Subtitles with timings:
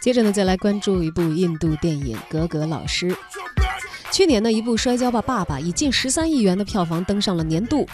[0.00, 3.10] 接着呢，再来关注一部印度电影《格格老师》。
[4.12, 7.86] 去年呢，一部《摔跤吧，爸爸》以近十三亿元的票房登上了年度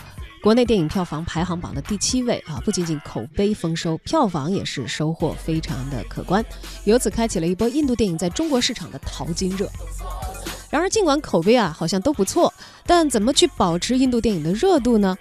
[0.43, 2.61] 国内电影票房排行榜的第七位啊！
[2.65, 6.45] 不仅仅口碑丰收，票房也是收获非常的可观，
[6.85, 9.69] 由此开启了一波印度电影在中国市场的淘金热。
[10.69, 12.53] 然而，尽管口碑啊好像都不错，
[12.85, 15.17] 但怎么去保持印度电影的热度呢？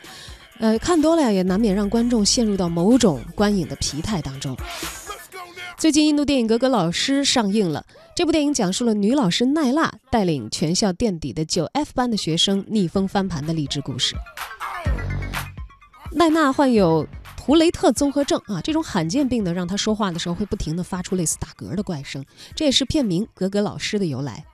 [0.62, 4.56] 呃，看多了呀，也难免让观众陷入到某种观影的疲态当中。
[5.76, 7.84] 最近，印度电影《格格老师》上映了。
[8.16, 14.16] 这部电影讲述了女老师奈娜带领全校垫底的九 F 班的学生逆风翻盘的励志故事。
[16.12, 22.24] 奈娜患有图雷特综合症啊，这种罕见病呢，让她说话的时候会不停地发出类似打嗝的怪声，
[22.56, 24.46] 这也是片名《格格老师》的由来。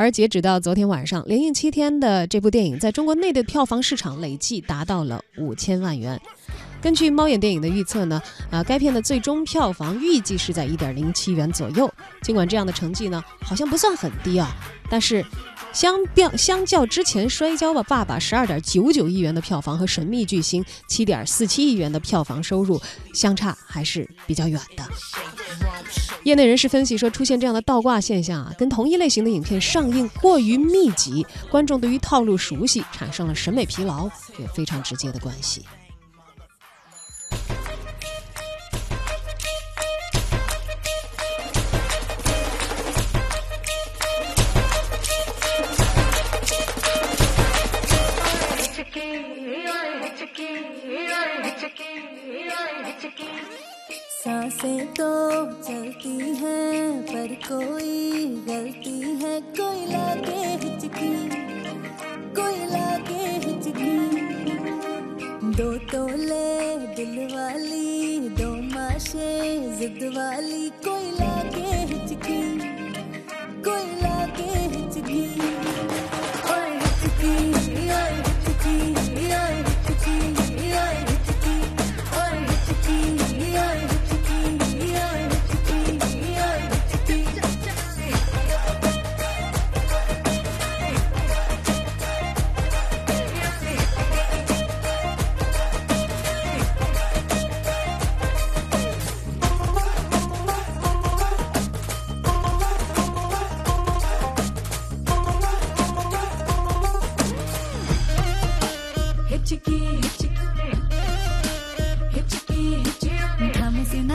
[0.00, 6.18] 而截止到昨天晚上，连映七天的这部电影在中国内地票房市场累计达到了五千万元。
[6.80, 11.92] 根据猫眼电影的预测呢，啊，该片的最终票房预计是在一点零七元左右。
[12.22, 14.48] 尽管这样的成绩呢，好像不算很低啊，
[14.88, 15.22] 但是
[15.70, 22.80] 相较相较之前《摔跤吧，爸爸》十二点九九亿元的票房和《神秘巨星》七点四七亿元的票房收入
[23.12, 25.39] 相差还是比较远的。
[26.24, 34.04] 业内人士分析说，出现这样的倒挂现象啊，跟同一类型的影片上映过于密集，观众对于套路熟悉，产生了审美疲劳，
[34.38, 35.64] 有非常直接的关系。
[54.20, 61.28] साँसें तो चलती हैं, पर कोई गलती है। कोई लागे हिचकी,
[62.34, 63.96] कोई लागे हिचकी।
[65.56, 71.79] दो तोले दिल वाली, दो माशे जिद वाली, कोई लागे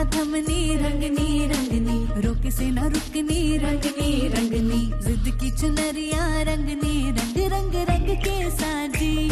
[0.04, 7.74] थमनी रंगनी रंगनी, रोक से न रुकनी, रंगनी रंगनी। जिद की चुनरिया रंगनी, रंग रंग
[7.90, 9.28] रंग के साजी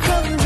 [0.00, 0.39] color